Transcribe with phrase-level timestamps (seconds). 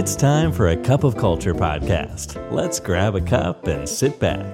[0.00, 2.28] It's time for a cup of culture podcast.
[2.52, 4.52] Let's grab a cup and sit back.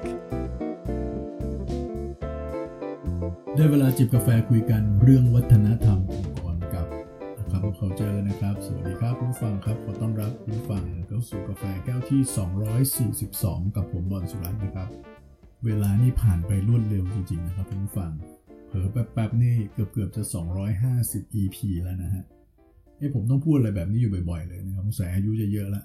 [3.57, 6.87] ได้เวลาจิบกาแฟคุยกันเรื่องวัฒนธรรมองค์กรกับ
[7.51, 12.23] คำเขาเจอนะครับ สวัสดีครับผู้ฟังครับ ขอต้อนรับผู้ฟังเข้าสู่กาแฟแก้วที่
[13.15, 14.89] 242 กับผมบอลสุรัตน์นะครับ
[15.65, 18.13] เวลานี่ผ่านไปรวดเร็วจริงๆนะครับผู้ฟัง
[18.69, 20.23] เผลอแป๊บๆนี่เกือบๆจะ
[20.83, 22.25] 250 EP แล้วนะฮะ
[23.03, 25.83] เอ้ผมต้องพูดอะไรแบบนี้อยู่บ่อยๆ เลยนะครับสงสัยอายุจะเยอะละ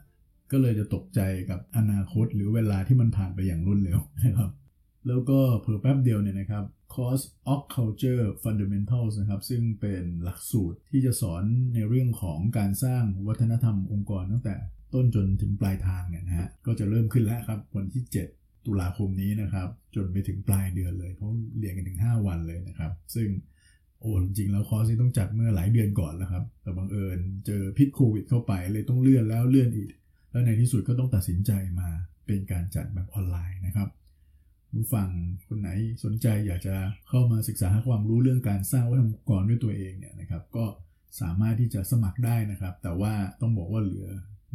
[0.51, 4.51] ก็เลยจะตกใจกับอนาคตหรือเวลาที่มันผ่านไปอย่างรวดเร็วนะครับ
[5.07, 6.63] แล้วก็เผื่อแป๊บเดียวเนี่ยนะครับ
[6.93, 14.55] Course of Culture Fundamentals นะครับ ซึ่งเป็นหลักสูตรที่จะสอนในเรื่องของการสร้างวัฒนธรรมองค์กรตั้งแต่
[14.93, 18.03] ต้นจนถึงปลายทางเนี่ยนะฮะก็จะเริ่มขึ้นแล้วครับ วันที่
[18.35, 23.27] 7 ตุลาคมนี้นะครับ จนไปถึงปลายเดือนเลย เพราะเรียนกันถึง 5 วันเลยนะครับ ซึ่ง
[23.99, 29.91] โอ้จริงๆแล้วคอร์สที่ต้องจัดเมื่อหลายเดือนก่อนแล้วครับ แต่บังเอิญเจอพิษโควิดเข้าไปเลยต้องเลื่อนแล้วเลื่อนอีก
[30.31, 31.89] แล้วในที่สุดก็ต้องตัดสินใจมา
[32.25, 33.89] เป็นการจัดแบบออนไลน์นะครับ
[34.73, 35.09] ผู้ฟัง
[35.47, 35.69] คนไหน
[36.03, 36.75] สนใจอยากจะ
[37.09, 40.65] เข้ามาศึกษาหาความรู้เรื่องการสร้างวัฒนธรรมองค์กรด้วยตัวเองเนี่ยนะครับ ก็
[41.21, 44.07] สามารถที่จะสมัครได้นะครับ แต่ว่าต้องบอกว่าเหลือ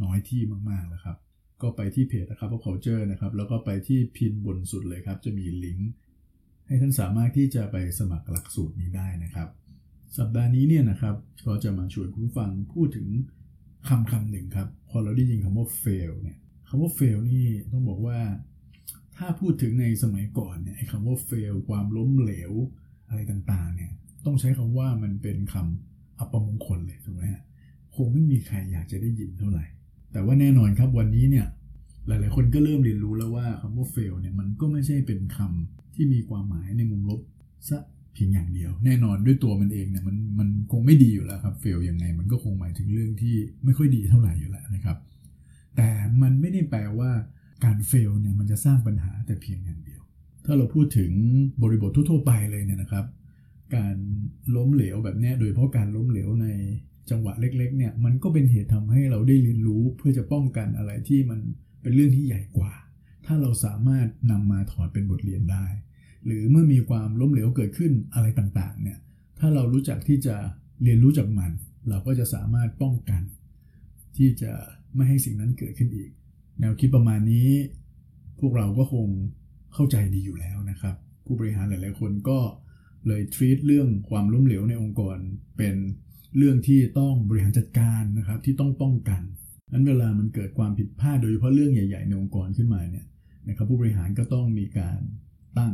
[0.03, 1.17] น้อยที่มากๆแล้วครับ
[1.63, 5.91] ก็ไปที่เพจนะครับ culture นะครับ แล้วก็ไปที่พินบนสุดเลยครับ จะมีลิงก์
[6.73, 9.49] ให้ท่านสามารถที่จะไปสมัครหลักสูตรนี้ได้นะครับ
[10.19, 13.09] สัปดาห์นี้เนี่ยนะครับก็จะมาชวนคุณฟังพูดถึง
[13.89, 18.19] คำคำหนึ่งครับ พอเราได้ยินคำว่า fail เนี่ยคำว่า fail นี่ต้องบอกว่า
[19.17, 22.53] ถ้าพูดถึงในสมัยก่อนเนี่ยคำว่า fail ความล้มเหลว
[23.09, 23.91] อะไรต่างๆเนี่ย
[24.25, 27.43] ต้องใช้คำว่ามันเป็นคำอัปมงคลเลยถูกไหมฮะ
[27.97, 29.65] คงไม่มีใครอยากจะได้ยินเท่าไหร่
[30.13, 31.47] แต่ว่าแน่นอนครับวันนี้เนี่ย
[32.07, 37.21] หลายๆ คนก็เริ่มเรียนรู้แล้วว่าคำว่า fail เนี่ยมันก็ไม่ใช่เป็นคำที่มีความหมายในมุมลบ
[37.69, 37.79] ซะ
[38.15, 44.97] เพียงอย่างเดียว แน่นอนด้วยตัวมันเองเนี่ยมันมันคงไม่ดีอยู่แล้วครับ fail ยังไง มันก็คงหมายถึงเรื่องที่ไม่ค่อยดีเท่าไหร่อยู่แล้วนะครับ
[45.77, 45.89] แต่
[46.23, 47.11] มันไม่ได้แปลว่า
[47.65, 50.03] การเฟลเนี่ยมันจะสร้างปัญหาแต่เพียงอย่างเดียว
[50.45, 51.13] ถ้าเราพูดถึง
[51.63, 53.07] บริบททั่วๆไปเลยเนี่ยนะครับ
[53.77, 53.97] การ
[54.57, 56.47] ล้มเหลวแบบนี้โดยเฉพาะการล้มเหลวใน
[57.11, 61.41] จังหวะเล็กๆเนี่ยมันก็เป็นเหตุทำให้เราได้เรียนรู้เพื่อจะป้องกันอะไรที่มัน
[61.83, 62.73] เป็นเรื่องที่ใหญ่กว่า
[63.27, 65.67] ถ้าเราสามารถนำมาถอดเป็นบทเรียนได้
[66.27, 68.99] หรือเมื่อมีความล้มเหลวเกิดขึ้นอะไรต่างๆเนี่ย
[69.39, 70.37] ถ้าเรารู้จักที่จะ
[70.83, 71.53] เรียนรู้จากมัน
[71.89, 73.23] เราก็จะสามารถป้องกัน
[74.17, 74.53] ที่จะ
[74.95, 76.11] ไม่ให้สิ่งนั้นเกิดขึ้นอีก
[76.61, 77.49] แนวคิดประมาณนี้
[78.41, 79.09] พวกเราก็คง
[79.75, 82.39] เข้าใจดีอยู่แล้วนะครับ ผู้บริหารหลาย ๆ คนก็
[83.07, 85.17] เลย treat เรื่องความล้มเหลวในองค์กร
[85.57, 85.77] เป็น
[86.37, 89.23] เรื่องที่ต้องบริหารจัดการนะครับที่ต้องป้องกัน
[89.73, 93.07] นั้นเวลามันเกิดความผิดพลาดโดยเฉพาะเรื่องใหญ่ ๆ ในองค์กรขึ้นมาเนี่ย
[93.49, 94.99] นะครับผู้บริหารก็ต้องมีการ
[95.59, 95.73] ตั้ง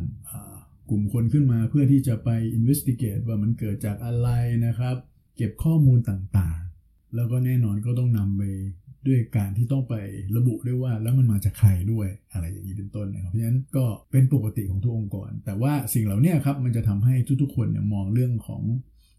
[0.91, 2.29] กลุ่มคนขึ้นมาเพื่อที่จะไป
[2.59, 4.29] investigate ว่ามันเกิดจากอะไร
[4.67, 4.97] นะครับ
[5.37, 8.43] เก็บข้อมูลต่างๆ แล้วก็แน่นอนก็ต้องนำไป
[9.07, 9.95] ด้วยการที่ต้องไป
[10.37, 18.63] ระบุด้วยว่าแล้วมันมาจากใครด้วยอะไรอย่างนี้เป็นต้นนะครับเพราะฉะนั้นก็เป็นปกติของทุกองค์กร แต่ว่าสิ่งเหล่านี้ครับมันจะทำให้ทุกๆคนเนี่ยมองเรื่องของ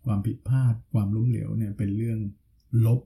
[0.06, 2.20] ความผิดพลาด ความล้มเหลวเนี่ยเป็นเรื่อง
[2.86, 3.00] ลบ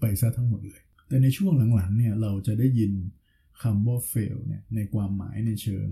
[0.00, 2.92] ไปซะทั้งหมดเลย แต่ในช่วงหลังๆเนี่ยเราจะได้ยิน
[3.62, 5.88] คำว่า fail เนี่ยในความหมายในเชิง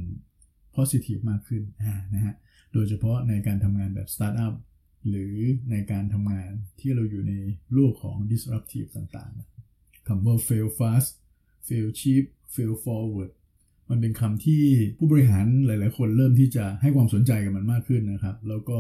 [0.77, 1.63] positive มากขึ้น
[2.15, 2.35] นะฮะ
[2.73, 4.55] โดยเฉพาะในการทำงานแบบ startup
[5.09, 5.37] หรือ
[5.71, 6.51] ในการทำงาน
[6.81, 7.35] ที่เราอยู่ใน
[7.73, 11.11] โลกของ disruptive ต่างๆคำว่า fail fast
[11.67, 12.25] fail cheap
[12.55, 13.33] fail forward
[13.91, 14.65] มันเป็นคำที่
[14.99, 18.79] ผู้บริหารหลาย ๆ คนเริ่มที่จะให้ความสนใจกับมันมากขึ้นนะครับ แล้วก็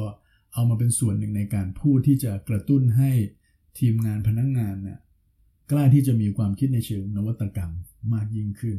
[0.54, 3.10] เอามาเป็นส่วนหนึ่งในการพูดที่จะกระตุ้นให้
[3.78, 4.98] ทีมงานพนักงงานเนี่ย
[5.70, 7.72] กล้าที่จะมีความคิดในเชิงนวัตกรรม
[8.14, 8.76] มากยิ่งขึ้น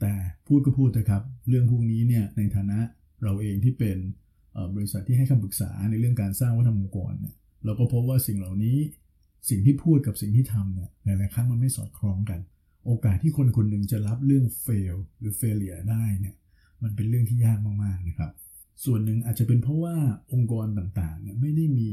[0.00, 0.12] แต่
[0.46, 2.78] พูดก็พูดนะครับ เรื่องพวกนี้เนี่ยในฐานะ
[3.22, 3.98] เราเองที่เป็น
[4.74, 8.78] บริษัทที่ให้คำปรึกษาในเรื่องการสร้างวัฒนธรรมองค์กรเนี่ยเราก็พบว่าสิ่งเหล่านี้
[9.48, 12.40] สิ่งที่พูดกับสิ่งที่ทำเนี่ยหลายๆครั้งมันไม่สอดคล้องกัน
[12.86, 16.34] โอกาสที่คนคนหนึ่งจะรับเรื่อง fail หรือ failure ได้เนี่ย
[16.82, 18.32] มันเป็นเรื่องที่ยากมากๆนะครับ
[18.84, 19.96] ส่วนหนึ่งอาจจะเป็นเพราะว่า
[20.32, 21.90] องค์กรต่างๆเนี่ยไม่ได้มี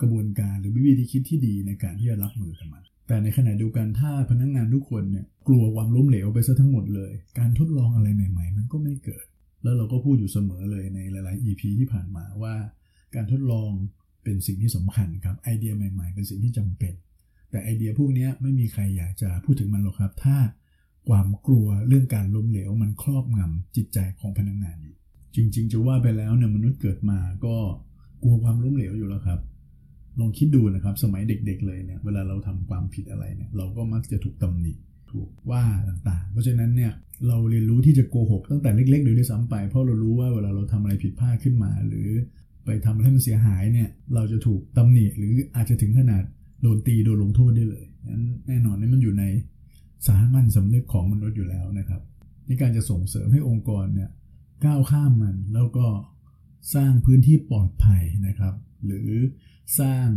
[0.00, 9.26] กระบวนการหรือวิธีคิดที่ดีในการที่จะรับมือกับมัน แต่ในขณะเดียวกันถ้าพนักงงานทุกคนเนี่ยกลัวความล้มเหลวไปซะทั้งหมดเลย การทดลองอะไรใหม่ ๆ มันก็ไม่เกิด
[9.62, 12.54] แล้วเราก็พูดอยู่เสมอเลยในหลาย ๆ EP ที่ผ่านมาว่า
[13.14, 13.70] การทดลอง
[14.24, 16.94] เป็นสิ่งที่สำคัญครับไอเดียใหม่ ๆ เป็นสิ่งที่จำเป็น
[17.50, 20.38] แต่ไอเดียพวกนี้ไม่มีใครอยากจะพูดถึงมันหรอกครับ ถ้า
[21.08, 24.96] ความกลัวเรื่องการล้มเหลวมันครอบงำจิตใจของพนักงงานอยู่
[25.36, 27.56] จริง ๆ จะว่าไปแล้วเนี่ยมนุษย์เกิดมาก็
[28.22, 29.40] กลัวความล้มเหลวอยู่แล้วครับ
[30.20, 34.72] ลองคิดดูนะครับ สมัยเด็กๆเลยเนี่ยเวลาเราทำความผิดอะไรเนี่ยเราก็มักจะถูกตำหนิ
[35.10, 36.92] ถูกว่าต่างๆ เพราะฉะนั้นเนี่ย
[37.28, 42.08] เราเรียนรู้ที่จะโกหกตั้งแต่เล็กๆโดยด้วยซ้ำไป เพราะเรารู้ว่าเวลาเราทำอะไรผิดพลาดขึ้นมา หรือ
[42.64, 46.22] ไปทำอะไรให้มันเสียหายเนี่ยเราจะถูกตำหนิหรืออาจจะถึงขนาด
[46.62, 49.24] โดนตีโดนลงโทษได้เลยนั้นแน่นอนนี่มันอยู่ใน
[50.06, 52.02] สามัญสำนึกของมนุษย์อยู่แล้วนะครับ
[52.46, 54.10] ในการจะส่งเสริมให้องค์กรเนี่ย
[54.64, 55.86] ก้าวข้ามมันแล้วก็
[56.74, 58.54] สร้างพื้นที่ปลอดภัยนะครับ
[58.86, 59.12] หรือ
[59.80, 60.08] สร้าง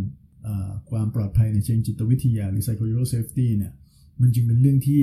[0.89, 3.73] ความปลอดภัยในเชิงจิตวิทยา หรือ psychological safety เนี่ย
[4.21, 5.01] มันจึงเป็นเรื่องที่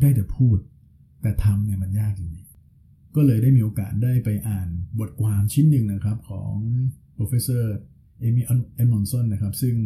[0.00, 0.58] ได้แต่พูด
[1.22, 4.68] แต่ทำเนี่ยมันยากจริงๆก็เลยได้มีโอกาสได้ไปอ่าน
[5.00, 6.54] บทความชิ้นหนึ่งนะครับของ
[7.16, 7.64] professor
[8.26, 8.42] Amy
[8.82, 9.76] Edmondson นะครับ ซึ่ง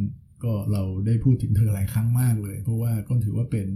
[0.44, 3.66] ก็เราได้พูดถึงเธอหลายครั้งมากเลย เพราะว่าก็ถือว่าเป็น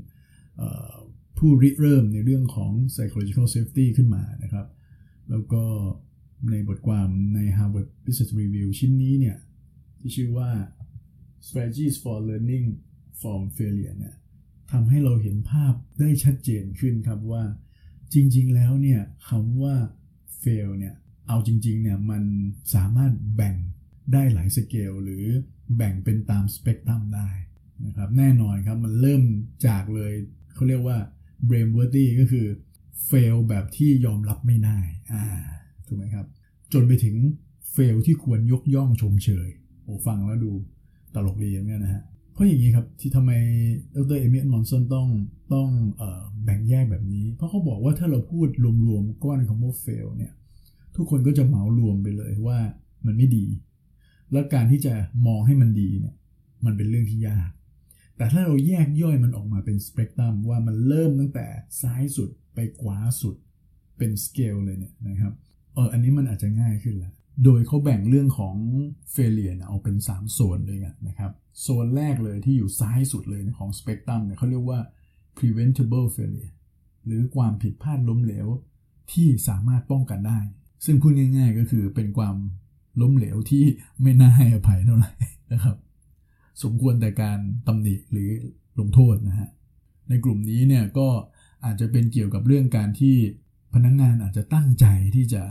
[1.38, 4.66] ผู้ริเริ่มในเรื่องของ psychological safety ขึ้นมานะครับ
[5.30, 5.64] แล้วก็
[6.50, 9.38] ในบทความใน Harvard Business Review ชิ้นนี้เนี่ย
[9.98, 10.50] ที่ชื่อว่า
[11.46, 12.66] strategies for learning
[13.20, 14.14] from failure เนี่ย
[14.72, 17.44] ทำให้เราเห็นภาพได้ชัดเจนขึ้นครับว่า
[18.14, 19.74] จริง ๆ แล้วเนี่ยคำว่า
[20.42, 20.94] fail เนี่ย
[21.28, 22.24] เอาจริง ๆ เนี่ยมัน
[22.74, 23.56] สามารถแบ่ง
[24.12, 25.24] ได้หลายสเกลหรือ
[25.76, 27.30] แบ่งเป็นตามสเปกตรัมได้
[27.86, 29.22] นะครับแน่นอนครับมันเริ่ม
[29.66, 30.12] จากเลย
[30.54, 30.98] เขาเรียกว่า
[31.48, 32.46] brainworthy ก็คือ
[33.08, 34.78] fail แบบที่ยอมรับไม่ได้
[35.12, 35.24] อ่า
[35.92, 36.26] ถูกไหมครับ
[36.72, 37.16] จนไปถึง
[37.74, 39.48] fail ที่ควรยกย่องชมเชย
[39.84, 40.52] โอ้ฟังแล้วดู
[41.14, 42.02] ตลกดีอย่างเงี้ยนะฮะ
[42.32, 43.32] เพราะอย่างนี้ครับ ที่ทำไม
[43.96, 44.18] ดร.
[44.20, 45.08] Amy Edmondson ต้อง
[45.54, 45.68] ต้อง
[46.00, 46.02] อ
[46.44, 48.48] แบ่งแยกแบบนี้ เพราะเขาบอกว่าถ้าเราพูด
[48.86, 50.32] รวมๆก้อนของโม fail เนี่ย
[50.96, 52.58] ทุกคนก็จะเหมารวมไปเลยว่า
[53.06, 53.46] มันไม่ดี
[54.32, 54.94] แล้วการที่จะ
[55.26, 56.14] มองให้มันดีเนี่ย
[56.64, 57.50] มันเป็นเรื่องที่ยาก
[58.16, 61.46] แต่ถ้าเราแยกย่อยมันออกมาเป็นสเปกตรัมว่ามันเริ่มตั้งแต่
[61.82, 63.36] ซ้ายสุดไปขวาสุด
[63.98, 65.32] เป็นสเกลเลยเนี่ยนะครับ
[65.74, 67.14] เอออันนี้มันอาจจะง่ายขึ้นแล้ว
[67.44, 68.56] โดยเขาแบ่งเรื่องของ
[69.12, 74.80] เฟเลียเอาเป็น 3 โซนด้วยกันนะครับ โซนแรกเลยที่อยู่ซ้ายสุดเลยของสเปกตรัมเนี่ยเขาเรียกว่า
[75.38, 76.54] preventable failure
[77.06, 78.46] หรือความผิดพลาดล้มเหลว
[79.12, 80.38] ที่สามารถป้องกันได้
[80.84, 82.36] ซึ่งพูดง่าย ๆ ก็คือเป็นความ
[83.00, 83.64] ล้มเหลวที่
[84.02, 85.12] ไม่น่าให้อภัยเท่าไหร่
[85.52, 85.76] นะครับ
[86.62, 88.30] สมควรแต่การตำหนิหรือ
[88.78, 89.50] ลงโทษนะฮะ
[90.08, 91.08] ในกลุ่มนี้เนี่ยก็
[91.64, 93.16] อาจจะเป็นเกี่ยวกับเรื่องการที่
[93.74, 94.86] พนักงงานอาจจะตั้งใจ
[95.16, 95.42] ที่จะ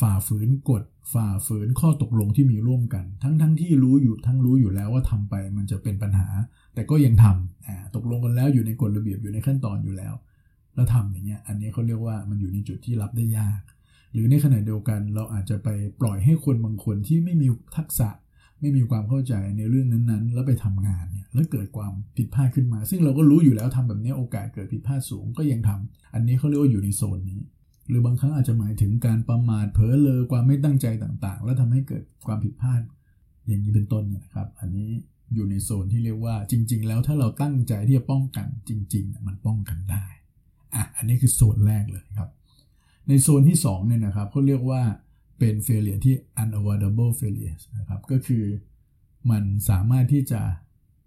[0.00, 0.82] ฝ่าฝืนกฎ
[1.14, 6.28] ฝ่าฝืนข้อตกลงที่มีร่วมกัน ทั้งทั้งที่รู้อยู่ทั้งรู้อยู่แล้วว่าทำไปมันจะเป็นปัญหา
[6.74, 10.14] แต่ก็ยังทำอ่าตกลงกันแล้วอยู่ในกฎระเบียบอยู่ในขั้นตอนอยู่แล้ว
[10.74, 13.60] แล้วทำอย่างเงี้ยอันนี้เขาเรียกว่ามันอยู่ในจุดที่รับได้ยาก
[14.12, 15.68] หรือในขณะเดียวกันเราอาจจะไป
[16.00, 17.46] ปล่อยให้คนบางคนที่ไม่มี
[17.76, 18.08] ทักษะ
[18.60, 27.40] ไม่มีความเข้าใจในเรื่องนั้นๆ แล้วไปทำงานเนี่ยแล้วเกิดความผิดพลาดขึ้นมา ซึ่งเราก็รู้อยู่แล้วทำแบบนี้โอกาสเกิดผิดพลาดสูงก็ยังทำอันนี้เขาเรียกว่าอยู่ในโซนนี้
[27.88, 32.80] หรือบางครั้งอาจจะหมายถึงการประมาทเผลอเลอความไม่ตั้งใจต่างๆ แล้วทำให้เกิดความผิดพลาด
[33.46, 34.90] อย่างนี้เป็นต้นเนี่ยครับ อันนี้
[35.34, 40.04] อยู่ในโซนที่เรียกว่าจริง ๆ แล้วถ้าเราตั้งใจที่จะป้องกันจริงๆ มันป้องกันได้
[40.74, 42.30] อะอันนี้คือโซนแรกเลยครับ
[43.08, 44.82] ในโซนที่2เนี่ยนะครับเขาเรียกว่า
[45.38, 48.44] เป็น failure ที่ unavoidable failures นะครับก็คือ
[49.30, 50.40] มันสามารถที่จะ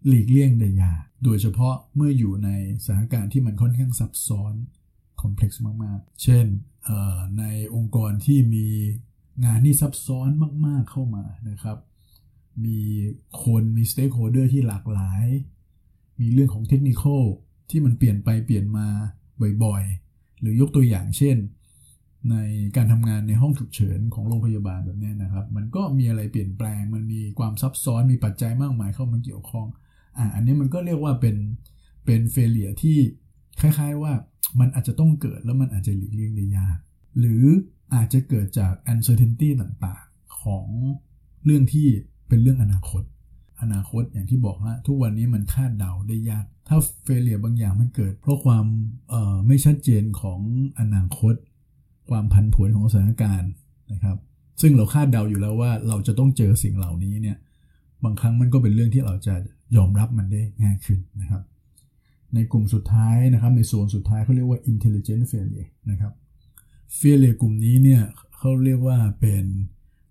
[0.08, 2.50] หลีกเลี่ยงได้ยาก โดยเฉพาะเมื่ออยู่ใน
[2.84, 4.54] สถานการณ์ที่มันค่อนข้างซับซ้อน
[5.24, 6.46] complex มาก ๆ เช่น
[7.40, 7.44] ใน
[7.75, 8.68] องค์กรที่มี
[9.46, 10.30] งานที่ซับซ้อน
[10.66, 11.78] มาก ๆ เข้ามานะครับ
[12.66, 12.80] มี
[13.44, 15.25] คนมี stakeholder ที่หลากหลาย
[16.20, 17.04] มีเรื่องของเทคนิค
[17.70, 18.88] ที่มันเปลี่ยนไปเปลี่ยนมา
[19.64, 19.84] บ่อย
[20.14, 21.38] ๆ หรือยกตัวอย่างเช่น
[22.31, 22.36] ใน
[22.75, 29.68] การทำงานในห้องฉุกเฉินของโรงพยาบาลแบบนี้นะครับ มันก็มีอะไรเปลี่ยนแปลง มันมีความซับซ้อน มีปัจจัยมากมายเข้ามาเกี่ยวข้อง
[30.18, 31.36] อ่า อันนี้มันก็เรียกว่าเป็น
[32.06, 32.98] เป็นเฟลเลียที่
[33.63, 34.13] คล้าย ๆ ว่า
[34.60, 36.77] มันอาจจะต้องเกิดแล้วมันอาจจะหลีกเลี่ยงได้ยาก
[37.20, 37.46] หรือ
[37.96, 40.67] อาจจะเกิดจาก uncertainty ต่างๆ ของ
[41.46, 41.88] เรื่องที่
[42.27, 43.03] เป็นเรื่องอนาคต
[43.62, 48.65] อนาคตอย่างที่บอกว่าทุกวันนี้มันคาดเดาได้ยาก ถ้าเฟลเลียบางอย่างมันเกิด เพราะความ
[49.48, 50.39] ไม่ชัดเจนของ
[50.79, 51.36] อนาคต
[52.10, 53.51] ความพันผวนของสถานการณ์
[53.93, 54.17] นะครับ
[54.62, 57.38] ซึ่งเราคาดเดาอยู่แล้วว่าเราจะต้องเจอสิ่งเหล่านี้เนี่ย
[58.03, 59.36] บางครั้งมันก็เป็นเรื่องที่เราจะ
[59.77, 61.41] ยอมรับมันได้ง่ายขึ้นนะครับ
[62.36, 66.13] ในกลุ่มสุดท้ายนะครับในโซนสุดท้ายเขาเรียกว่า intelligent failure นะครับ
[67.00, 68.02] failure กลุ่มนี้เนี่ย
[68.38, 69.46] เขาเรียกว่าเป็น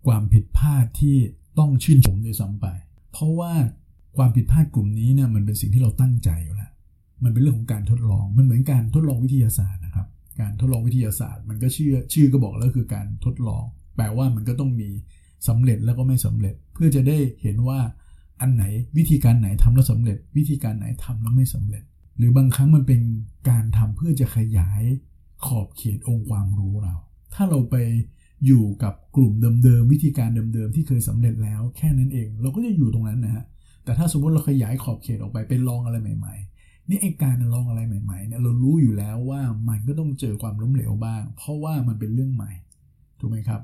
[0.07, 1.17] ความผิดพลาดที่
[1.59, 2.67] ต้องชื่นชมด้วยซ้ำไป
[3.13, 3.53] เพราะว่า
[4.17, 6.71] ความผิดพลาดกลุ่มนี้เนี่ยมันเป็นสิ่งที่เราตั้งใจอยู่แล้ว
[7.25, 10.07] มันเป็นเรื่องของการทดลอง มันเหมือนการทดลองวิทยาศาสตร์นะครับ
[10.41, 13.65] การทดลองวิทยาศาสตร์ มันก็ชื่อชื่อก็บอกแล้วคือการทดลอง
[13.97, 14.89] แปลว่ามันก็ต้องมี
[15.49, 17.81] สำเร็จแล้วก็ไม่สำเร็จ เพื่อจะได้เห็นว่า
[18.41, 18.65] อันไหน
[18.99, 21.83] วิธีการไหนทำแล้วสำเร็จ วิธีการไหนทำแล้วไม่สำเร็จ
[22.17, 23.01] หรือบางครั้งมันเป็น
[23.51, 24.83] การทำเพื่อจะขยาย
[25.47, 26.95] ขอบเขตองค์ความรู้เรา
[27.35, 27.77] ถ้าเราไป
[28.47, 29.33] อยู่กับกลุ่ม
[29.65, 33.45] เดิมๆวิธีการเดิมๆที่เคยสำเร็จแล้ว แค่นั้นเอง เราก็จะอยู่ตรงนั้นนะฮะ
[33.85, 42.53] แต่ถ้าสมมติเราขยายขอบเขตออกไปเป็นลองอะไรใหม่ๆ นี่ไอการลองอะไรใหม่ๆเนี่ยเรารู้อยู่แล้วว่ามันก็ต้องเจอความล้มเหลวบ้าง เพราะว่ามันเป็นเรื่องใหม่
[43.19, 43.61] ถูกไหมครับ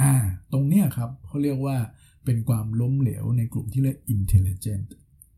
[0.00, 0.14] อ่า
[0.52, 1.76] ตรงเนี้ยครับเขาเรียกว่า
[2.24, 4.88] เป็นความล้มเหลวในกลุ่มที่เรียก intelligent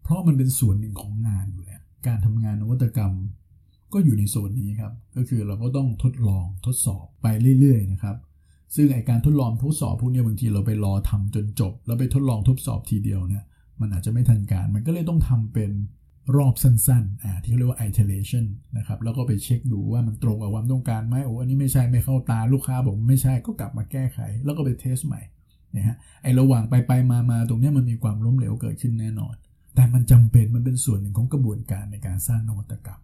[0.02, 3.12] เพราะมันเป็นส่วนหนึ่งของงานอยู่แล้ว การทำงานนวัตกรรม
[3.92, 7.26] ก็อยู่ในโซนนี้ครับ ก็คือเราก็ต้องทดลองทดสอบไป
[7.60, 8.16] เรื่อยๆนะครับ
[8.74, 13.44] ซึ่งไอการทดลองทดสอบพวกนี้บางทีเราไปรอทำจนจบ แล้วไปทดลองทดสอบทีเดียวเนี่ย
[13.80, 15.70] มันอาจจะไม่ทันการ มันก็เลยต้องทำเป็น
[16.36, 18.44] รอบสั้นๆอ่าที่เรียกว่า iteration
[18.76, 25.22] นะครับ แล้วก็ไปเช็คดูว่ามันตรงกับความต้องการไหมโอ้อันนี้ไม่ใช่ไม่เข้าตาลูกค้าบอกไม่ใช่ก็กลับมาแก้ไข แล้วก็ไปเทสใหม่
[25.76, 29.34] นะฮะไอระหว่างไปไปมามาตรงนี้มันมีความล้มเหลวเกิดขึ้นแน่นอน
[29.78, 33.00] แต่มันจำเป็นมันเป็นส่วนหนึ่งของกระบวนการในการสร้างนวัตกรรม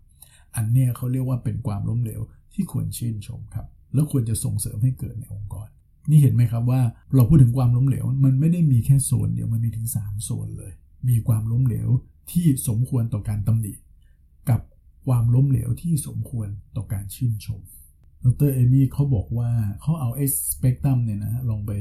[0.56, 2.20] อันเนี้ยเขาเรียกว่าเป็นความล้มเหลว
[2.54, 5.68] ที่ควรชื่นชมครับ แล้วควรจะส่งเสริมให้เกิดในองค์กร
[6.10, 6.80] นี่เห็นไหมครับว่า
[7.14, 10.72] เราพูดถึงความล้มเหลว มันไม่ได้มีแค่โซนเดียวมันมีถึง 3 โซนเลย
[11.08, 11.88] มีความล้มเหลว
[12.30, 13.72] ที่สมควรต่อการตำหนิ
[14.50, 14.60] กับ
[15.08, 17.60] ความล้มเหลวที่สมควรต่อการชื่นชม
[18.24, 19.50] ดรเอมี่เขาบอกว่า
[19.80, 21.72] เขาเอาไอ้สเปกตรัมเนี่ยนะลองไป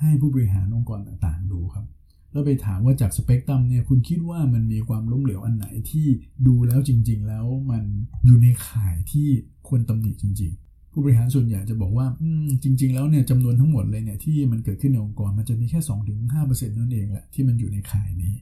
[0.00, 1.86] ให้ผู้บริหารองค์กรต่างๆดูครับ
[2.32, 6.06] แล้วไปถามว่าจากสเปกตรัมเนี่ยคุณคิดว่ามันมีความล้มเหลวอันไหนที่
[6.46, 7.84] ดูแล้วจริง ๆ แล้วมัน
[8.26, 9.28] อยู่ในข่ายที่
[9.68, 15.80] ควรตำหนิจริง ๆ ผู้บริหารส่วนใหญ่จะบอกว่าอืมจริง ๆ แล้วเนี่ยจำนวนทั้งหมดเลยเนี่ยที่มันเกิดขึ้นในองค์กรมันจะมีแค่
[16.28, 18.34] 2-5%นั่นเองแหละที่มันอยู่ในข่ายนี้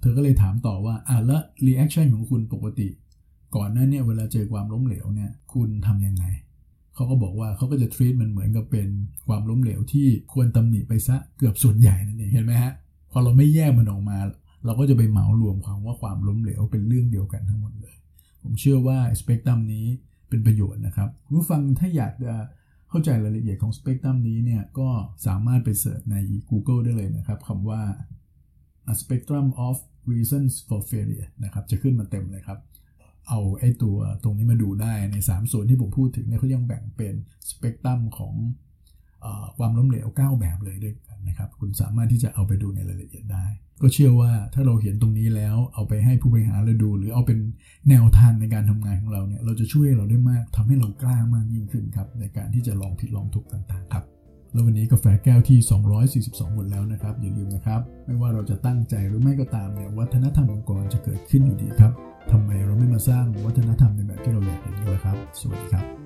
[0.00, 2.88] เธอก็เลยถามต่อว่าอะแล้ว reaction ของคุณปกติ
[3.56, 6.24] ก่อนหน้าเนี่ยเวลาเจอความล้มเหลวเนี่ยคุณทำยังไง
[6.94, 8.88] เขาก็บอกว่าเขาก็จะ treat มันเหมือนกับเป็น
[9.28, 12.74] ความล้มเหลวที่ควรตำหนิไปซะเกือบส่วนใหญ่นั่นเองเห็นไหมฮะ
[13.16, 14.18] อเราไม่แยกมันออกมา
[14.64, 17.96] เราก็จะไปเหมารวมความว่าความล้มเหลวเป็นเรื่องเดียวกันทั้งหมดเลย
[18.42, 19.86] ผมเชื่อว่าสเปกตรัมนี้
[20.28, 22.34] เป็นประโยชน์นะครับผู้ฟังถ้าอยากจะ
[22.90, 24.88] เข้าใจรายละเอียดของสเปกตรัมนี้เนี่ยก็
[25.26, 26.16] สามารถไปเสิร์ชใน
[26.50, 27.82] Google ได้เลยนะครับคำว่า
[28.92, 29.76] a spectrum of
[30.12, 32.58] reasons for failure นะครับจะขึ้นมาเต็มเลยครับ
[33.28, 37.14] เอาไอ้ตัวตรงนี้มาดูได้ใน 3 ส่วนที่ผมพูดถึงเนี่ยเขายังแบ่งเป็น
[37.50, 38.34] สเปกตรัมของ
[39.58, 43.46] ความล้มเหลว9แบบเลยด้วยกันนะครับ คุณสามารถที่จะเอาไปดูในรายละเอียดได้
[43.82, 47.38] ก็เชื่อว่าถ้าเราเห็นตรงนี้แล้วเอาไปให้ผู้บริหารเราดู หรือเอาเป็น
[47.88, 54.04] แนวทางในการทำงานของเราเนี่ยเราจะช่วยเราได้มากทำให้เรากล้ามากยิ่งขึ้นครับ ในการที่จะลองผิดลองถูกต่างๆครับ
[54.52, 55.58] แล้ววันนี้กาแฟแก้วที่
[56.22, 61.92] 242หมดแล้วนะครับ อย่าลืมนะครับ ไม่ว่าเราจะตั้งใจหรือไม่ก็ตามเนี่ยวัฒนธรรมองค์กรจะเกิดขึ้นอยู่ดีครับ
[62.32, 66.05] ทำไมเราไม่มาสร้างวัฒนธรรมในแบบที่เราอยากเห็นกันล่ะครับ สวัสดีครับ